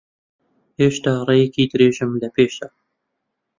هێشتا 0.79 1.11
ڕێیەکی 1.27 1.69
درێژم 1.71 2.11
لەپێشە. 2.23 2.67